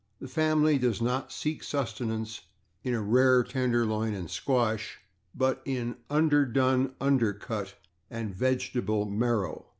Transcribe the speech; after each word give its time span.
The 0.19 0.27
family 0.27 0.79
does 0.79 0.99
not 0.99 1.31
seek 1.31 1.61
sustenance 1.61 2.41
in 2.83 2.95
a 2.95 3.01
/rare 3.03 3.47
tenderloin/ 3.47 4.15
and 4.15 4.29
/squash/, 4.29 4.93
but 5.35 5.61
in 5.63 5.97
/underdone 6.09 6.95
under 6.99 7.33
cut/ 7.33 7.75
and 8.09 8.33
/vegetable 8.33 9.07
marrow 9.07 9.67